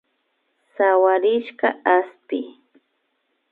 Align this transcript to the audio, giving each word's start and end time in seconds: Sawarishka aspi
Sawarishka 0.75 1.67
aspi 1.97 2.39